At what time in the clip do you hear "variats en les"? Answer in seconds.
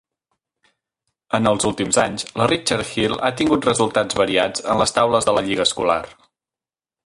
4.23-4.99